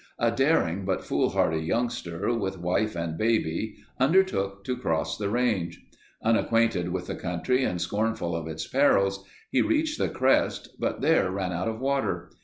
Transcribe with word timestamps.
A 0.17 0.31
daring, 0.31 0.83
but 0.83 1.03
foolhardy 1.05 1.59
youngster, 1.61 2.33
with 2.33 2.57
wife 2.57 2.95
and 2.95 3.19
baby, 3.19 3.75
undertook 3.99 4.63
to 4.63 4.75
cross 4.75 5.15
the 5.15 5.29
range. 5.29 5.85
Unacquainted 6.23 6.89
with 6.89 7.05
the 7.05 7.13
country 7.13 7.63
and 7.63 7.79
scornful 7.79 8.35
of 8.35 8.47
its 8.47 8.65
perils, 8.67 9.23
he 9.51 9.61
reached 9.61 9.99
the 9.99 10.09
crest, 10.09 10.69
but 10.79 11.01
there 11.01 11.29
ran 11.29 11.53
out 11.53 11.67
of 11.67 11.79
water. 11.79 12.31